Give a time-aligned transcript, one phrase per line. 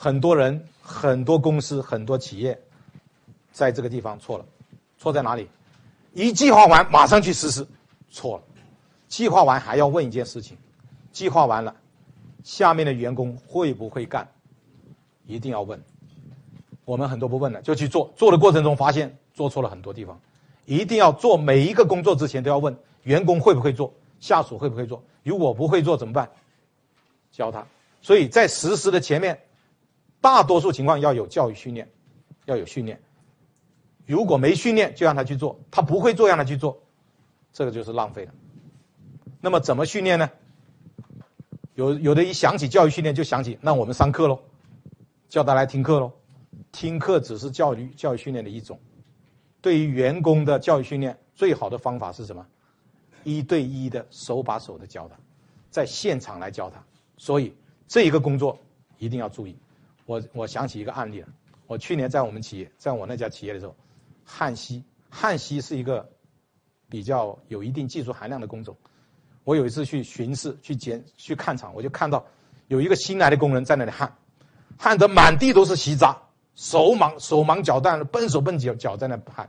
[0.00, 2.56] 很多人、很多公司、很多企业，
[3.50, 4.44] 在这个地方错了，
[4.96, 5.48] 错在哪里？
[6.14, 7.66] 一计划完马上去实施，
[8.08, 8.44] 错了。
[9.08, 10.56] 计划完还要问一件事情：
[11.10, 11.74] 计划完了，
[12.44, 14.28] 下面的员工会不会干？
[15.26, 15.82] 一定要问。
[16.84, 20.20] 我们很多不问的就去做，做的过程中发现做错了很多地方。
[20.64, 25.02] 一定要做每一个工作之前都要问员工会不会做，下属会不会做。
[25.24, 26.30] 如果不会做怎么办？
[27.32, 27.66] 教他。
[28.00, 29.40] 所以在实施的前面，
[30.20, 31.88] 大多数情况要有教育训练，
[32.44, 33.00] 要有训练。
[34.06, 36.80] 如果没训练就让他去做，他不会做让他去做，
[37.52, 38.32] 这个就是浪费了。
[39.40, 40.30] 那么怎么训练呢？
[41.74, 44.40] 有有的一想起教育训练就想起，那我们上课喽，
[45.28, 46.10] 叫他来听课喽。
[46.72, 48.78] 听课只是教育教育训练的一种。
[49.60, 52.44] 对于员工的教育训练，最好的方法是什么？
[53.24, 55.16] 一对一的手把手的教他，
[55.70, 56.82] 在现场来教他。
[57.16, 57.54] 所以
[57.86, 58.58] 这一个工作
[58.98, 59.56] 一定要注意。
[60.08, 61.22] 我我想起一个案例。
[61.66, 63.76] 我去年在我们企业，在我那家企业的时候，
[64.24, 66.08] 焊锡，焊锡是一个
[66.88, 68.74] 比较有一定技术含量的工种。
[69.44, 72.24] 我有一次去巡视、去检、去看厂，我就看到
[72.68, 74.10] 有一个新来的工人在那里焊，
[74.78, 76.16] 焊得满地都是锡渣，
[76.54, 79.46] 手忙手忙脚乱，笨手笨脚脚在那焊。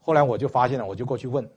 [0.00, 1.50] 后来我就发现了，我就过去问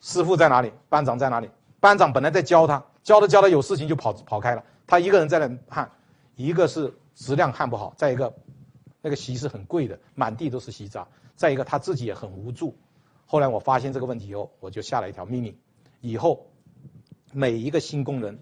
[0.00, 1.50] 师傅在哪里，班长在哪里？
[1.80, 5.90] 班长本来在教他，教着教着有事情就跑跑开了，他一个人在那焊，
[6.36, 8.34] 一个是质量焊不好，再一个
[9.00, 12.76] 那个锡是很贵的，满地都是锡渣，再一个他自己也很无助。
[13.26, 15.56] 后来我发现这个问题以后，我就下了一条命令。
[16.00, 16.46] 以后
[17.32, 18.38] 每一个新工人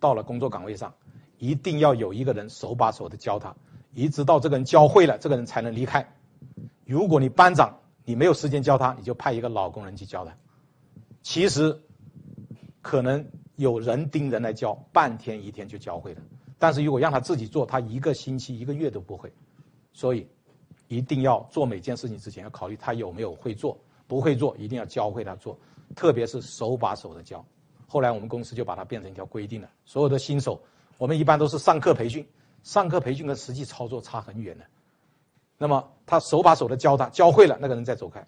[0.00, 0.94] 到了工作岗位上，
[1.38, 3.54] 一定要有一个人手把手的教他，
[3.94, 6.14] 一直到这个人教会了，这个人才能离开。
[6.84, 10.36] 如果你班长你没有时间教他，你就派一个老工人去教他。
[11.22, 11.80] 其实
[12.82, 16.22] 可能有人盯人来教，半天一天就教会了。
[16.58, 19.32] 但是如果让他自己做，他一个星期一个月都不会。
[19.92, 20.26] 所以
[20.88, 25.58] 一定要做每件事情之前要考虑他有没有会做，不会做一定要教会他做。
[25.94, 27.44] 特别是手把手的教，
[27.86, 29.70] 后来我们公司就把它变成一条规定了。
[29.84, 30.60] 所有的新手，
[30.98, 32.26] 我们一般都是上课培训，
[32.62, 34.64] 上课培训跟实际操作差很远的。
[35.56, 38.26] 那么他手把手的教他，教会了那个人再走开。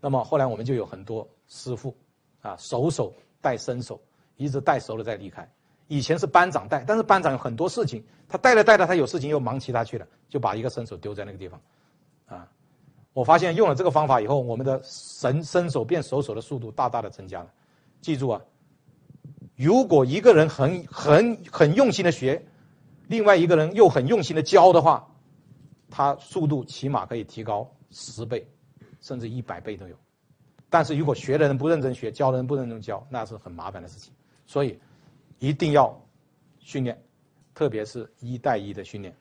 [0.00, 1.94] 那么后来我们就有很多师傅，
[2.40, 4.00] 啊，手手带身手，
[4.36, 5.50] 一直带熟了再离开。
[5.88, 11.60] 以前是班长带，但是班长有很多事情，他带着带着他有事情又忙其他去了，就把一个身手丢在那个地方，
[12.26, 12.48] 啊。
[13.14, 17.50] 我发现用了这个方法以后，我们的神伸手变手手的速度大大的增加了。
[18.00, 18.40] 记住啊，
[19.56, 22.46] 如果一个人很很很用心的学，
[23.08, 25.08] 另外一个人又很用心的教的话，
[25.90, 28.46] 他速度起码可以提高十倍，
[29.00, 29.96] 甚至一百倍都有。
[30.70, 34.12] 但是如果学的人不认真学，教的人不认真教，那是很麻烦的事情。
[34.46, 34.78] 所以
[35.38, 35.98] 一定要
[36.58, 37.00] 训练，
[37.54, 39.14] 特别是一带一的训练。